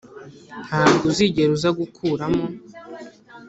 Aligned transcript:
ntabwo 0.67 1.03
uzigera 1.11 1.51
uza 1.57 1.69
gukuramo. 1.79 2.45